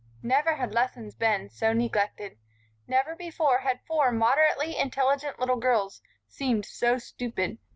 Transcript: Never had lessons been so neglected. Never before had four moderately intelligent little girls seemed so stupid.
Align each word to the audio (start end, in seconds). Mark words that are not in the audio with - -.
Never 0.23 0.55
had 0.55 0.73
lessons 0.73 1.13
been 1.13 1.51
so 1.51 1.73
neglected. 1.73 2.39
Never 2.87 3.15
before 3.15 3.59
had 3.59 3.83
four 3.85 4.11
moderately 4.11 4.75
intelligent 4.75 5.39
little 5.39 5.57
girls 5.57 6.01
seemed 6.27 6.65
so 6.65 6.97
stupid. 6.97 7.59